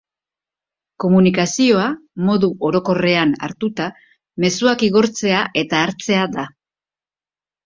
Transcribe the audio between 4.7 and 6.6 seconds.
igortzea eta hartzea da.